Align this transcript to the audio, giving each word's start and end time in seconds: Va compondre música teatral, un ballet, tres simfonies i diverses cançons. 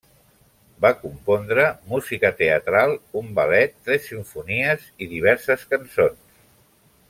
Va 0.85 0.89
compondre 1.01 1.65
música 1.91 2.31
teatral, 2.39 2.95
un 3.23 3.29
ballet, 3.41 3.77
tres 3.91 4.09
simfonies 4.13 4.89
i 5.07 5.11
diverses 5.15 5.69
cançons. 5.75 6.45